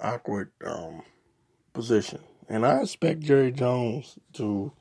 awkward 0.00 0.50
um, 0.66 1.02
position. 1.74 2.20
And 2.48 2.66
I 2.66 2.82
expect 2.82 3.20
Jerry 3.20 3.52
Jones 3.52 4.18
to 4.34 4.72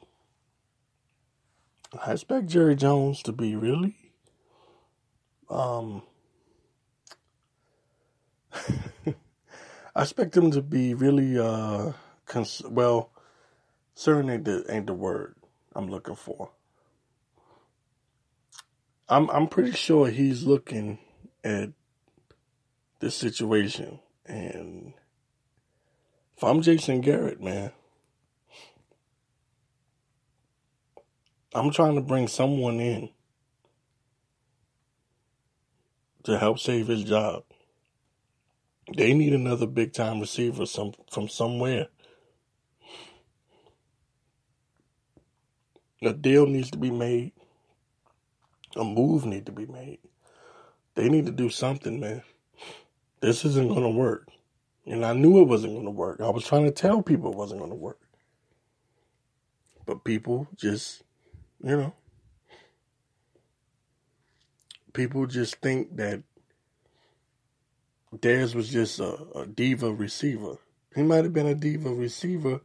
I 2.05 2.13
expect 2.13 2.47
Jerry 2.47 2.75
Jones 2.75 3.21
to 3.23 3.31
be 3.31 3.55
really 3.55 3.95
um 5.49 6.03
I 9.95 10.01
expect 10.01 10.35
him 10.35 10.51
to 10.51 10.61
be 10.61 10.93
really 10.93 11.37
uh 11.37 11.93
cons- 12.25 12.63
well 12.69 13.11
certain 13.95 14.29
ain't 14.29 14.45
the 14.45 14.65
ain't 14.69 14.87
the 14.87 14.93
word 14.93 15.35
I'm 15.75 15.89
looking 15.89 16.15
for. 16.15 16.51
I'm 19.09 19.29
I'm 19.29 19.47
pretty 19.47 19.71
sure 19.71 20.07
he's 20.07 20.43
looking 20.43 20.99
at 21.43 21.69
this 22.99 23.15
situation 23.15 23.99
and 24.25 24.93
if 26.37 26.43
I'm 26.43 26.61
Jason 26.61 27.01
Garrett, 27.01 27.41
man, 27.41 27.71
I'm 31.53 31.71
trying 31.71 31.95
to 31.95 32.01
bring 32.01 32.27
someone 32.27 32.79
in 32.79 33.09
to 36.23 36.39
help 36.39 36.59
save 36.59 36.87
his 36.87 37.03
job. 37.03 37.43
They 38.95 39.13
need 39.13 39.33
another 39.33 39.67
big 39.67 39.93
time 39.93 40.19
receiver 40.19 40.65
some 40.65 40.93
from 41.11 41.27
somewhere. 41.27 41.87
A 46.01 46.13
deal 46.13 46.45
needs 46.47 46.71
to 46.71 46.77
be 46.77 46.91
made. 46.91 47.31
A 48.75 48.83
move 48.83 49.25
need 49.25 49.45
to 49.45 49.51
be 49.51 49.65
made. 49.65 49.99
They 50.95 51.09
need 51.09 51.25
to 51.25 51.31
do 51.31 51.49
something, 51.49 51.99
man. 51.99 52.23
This 53.19 53.45
isn't 53.45 53.67
going 53.67 53.83
to 53.83 53.89
work. 53.89 54.27
And 54.85 55.05
I 55.05 55.13
knew 55.13 55.39
it 55.41 55.47
wasn't 55.47 55.73
going 55.73 55.85
to 55.85 55.91
work. 55.91 56.19
I 56.19 56.29
was 56.29 56.45
trying 56.45 56.65
to 56.65 56.71
tell 56.71 57.01
people 57.01 57.31
it 57.31 57.37
wasn't 57.37 57.59
going 57.59 57.71
to 57.71 57.75
work. 57.75 57.99
But 59.85 60.03
people 60.03 60.47
just, 60.55 61.03
you 61.63 61.77
know, 61.77 61.93
people 64.93 65.25
just 65.25 65.57
think 65.57 65.95
that 65.97 66.23
Dez 68.15 68.55
was 68.55 68.69
just 68.69 68.99
a, 68.99 69.17
a 69.35 69.45
diva 69.45 69.91
receiver. 69.91 70.57
He 70.95 71.01
might 71.01 71.23
have 71.23 71.33
been 71.33 71.47
a 71.47 71.55
diva 71.55 71.93
receiver, 71.93 72.61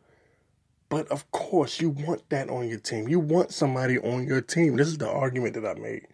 but 0.88 1.09
of 1.09 1.31
course, 1.31 1.81
you 1.81 1.90
want 1.90 2.29
that 2.31 2.48
on 2.48 2.68
your 2.68 2.79
team. 2.79 3.09
You 3.09 3.20
want 3.20 3.53
somebody 3.53 3.98
on 3.98 4.27
your 4.27 4.40
team. 4.40 4.77
This 4.77 4.88
is 4.88 4.98
the 4.98 5.11
argument 5.11 5.55
that 5.55 5.66
I 5.66 5.74
made. 5.79 6.07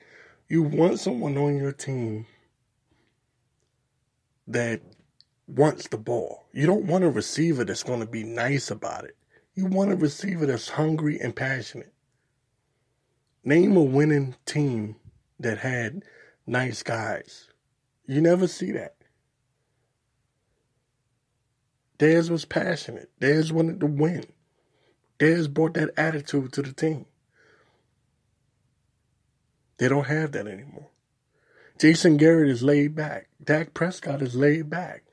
You 0.48 0.62
want 0.62 0.98
someone 0.98 1.38
on 1.38 1.56
your 1.56 1.72
team 1.72 2.26
that 4.46 4.80
wants 5.46 5.88
the 5.88 5.98
ball. 5.98 6.44
You 6.52 6.66
don't 6.66 6.87
want 6.87 7.04
a 7.04 7.10
receiver 7.10 7.64
that's 7.64 7.82
going 7.82 8.00
to 8.00 8.06
be 8.06 8.24
nice 8.24 8.70
about 8.70 9.04
it. 9.04 9.16
You 9.54 9.66
want 9.66 9.92
a 9.92 9.96
receiver 9.96 10.46
that's 10.46 10.68
hungry 10.68 11.20
and 11.20 11.34
passionate. 11.34 11.92
Name 13.44 13.76
a 13.76 13.82
winning 13.82 14.34
team 14.46 14.96
that 15.38 15.58
had 15.58 16.02
nice 16.46 16.82
guys. 16.82 17.48
You 18.06 18.20
never 18.20 18.48
see 18.48 18.72
that. 18.72 18.96
Dez 21.98 22.28
was 22.28 22.44
passionate. 22.44 23.10
Dez 23.20 23.52
wanted 23.52 23.80
to 23.80 23.87
win. 23.87 24.24
Dez 25.24 25.50
brought 25.50 25.72
that 25.72 25.90
attitude 25.96 26.52
to 26.52 26.60
the 26.60 26.74
team. 26.74 27.06
They 29.78 29.88
don't 29.88 30.04
have 30.04 30.32
that 30.32 30.46
anymore. 30.46 30.90
Jason 31.80 32.18
Garrett 32.18 32.50
is 32.50 32.62
laid 32.62 32.94
back. 32.94 33.28
Dak 33.42 33.72
Prescott 33.72 34.20
is 34.20 34.34
laid 34.34 34.68
back. 34.68 35.04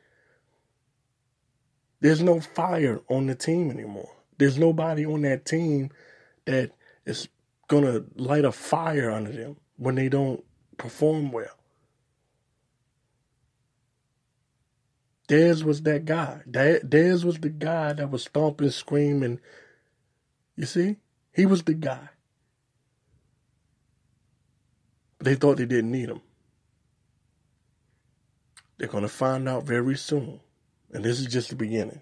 There's 2.02 2.22
no 2.22 2.42
fire 2.42 3.00
on 3.10 3.28
the 3.28 3.36
team 3.36 3.72
anymore. 3.72 4.18
There's 4.38 4.58
nobody 4.58 5.06
on 5.06 5.22
that 5.22 5.46
team 5.46 5.92
that 6.44 6.72
is 7.06 7.30
going 7.70 7.86
to 7.86 8.04
light 8.22 8.44
a 8.44 8.52
fire 8.52 9.10
under 9.12 9.32
them 9.32 9.56
when 9.78 9.96
they 9.96 10.10
don't 10.10 10.44
perform 10.78 11.32
well. 11.32 11.58
Dez 15.30 15.64
was 15.64 15.84
that 15.84 16.04
guy. 16.04 16.42
Dez 16.50 17.24
was 17.24 17.38
the 17.38 17.50
guy 17.50 17.94
that 17.94 18.12
was 18.12 18.24
stomping, 18.24 18.72
screaming. 18.72 19.40
You 20.62 20.68
see? 20.68 20.98
He 21.34 21.48
was 21.48 21.64
the 21.64 21.74
guy. 21.74 22.08
But 25.18 25.26
They 25.26 25.34
thought 25.34 25.58
they 25.58 25.66
didn't 25.66 25.90
need 25.90 26.08
him. 26.08 26.22
They're 28.78 28.88
going 28.88 29.02
to 29.02 29.10
find 29.10 29.50
out 29.50 29.64
very 29.64 29.98
soon 29.98 30.40
and 30.92 31.04
this 31.04 31.20
is 31.20 31.26
just 31.26 31.50
the 31.50 31.56
beginning. 31.56 32.02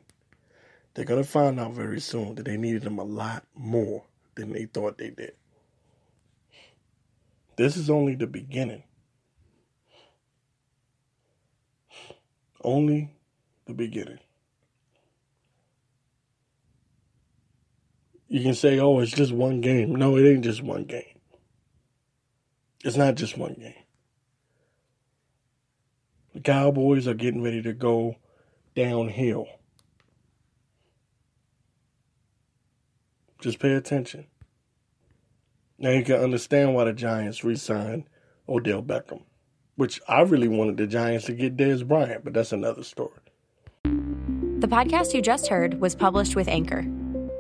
They're 0.93 1.05
going 1.05 1.23
to 1.23 1.29
find 1.29 1.57
out 1.57 1.71
very 1.71 2.01
soon 2.01 2.35
that 2.35 2.43
they 2.43 2.57
needed 2.57 2.83
him 2.83 2.99
a 2.99 3.05
lot 3.05 3.45
more 3.55 4.03
than 4.35 4.51
they 4.51 4.65
thought 4.65 4.97
they 4.97 5.11
did. 5.11 5.35
This 7.55 7.77
is 7.77 7.89
only 7.89 8.15
the 8.15 8.27
beginning. 8.27 8.83
Only 12.61 13.15
the 13.67 13.73
beginning. 13.73 14.19
You 18.29 18.43
can 18.43 18.53
say, 18.53 18.79
oh, 18.79 18.99
it's 18.99 19.11
just 19.11 19.33
one 19.33 19.59
game. 19.59 19.95
No, 19.95 20.15
it 20.15 20.29
ain't 20.29 20.43
just 20.43 20.61
one 20.61 20.83
game. 20.83 21.17
It's 22.85 22.95
not 22.95 23.15
just 23.15 23.37
one 23.37 23.55
game. 23.55 23.73
The 26.33 26.39
Cowboys 26.39 27.07
are 27.07 27.15
getting 27.15 27.41
ready 27.41 27.63
to 27.63 27.73
go 27.73 28.15
downhill. 28.75 29.47
Just 33.41 33.57
pay 33.57 33.73
attention. 33.73 34.27
Now 35.79 35.89
you 35.89 36.03
can 36.03 36.21
understand 36.21 36.75
why 36.75 36.83
the 36.83 36.93
Giants 36.93 37.43
re 37.43 37.55
signed 37.55 38.03
Odell 38.47 38.83
Beckham, 38.83 39.23
which 39.75 39.99
I 40.07 40.21
really 40.21 40.49
wanted 40.49 40.77
the 40.77 40.85
Giants 40.85 41.25
to 41.25 41.33
get 41.33 41.57
Dez 41.57 41.87
Bryant, 41.87 42.23
but 42.23 42.33
that's 42.33 42.51
another 42.51 42.83
story. 42.83 43.19
The 43.83 44.67
podcast 44.67 45.13
you 45.13 45.21
just 45.21 45.47
heard 45.47 45.79
was 45.81 45.95
published 45.95 46.35
with 46.35 46.47
Anchor. 46.47 46.85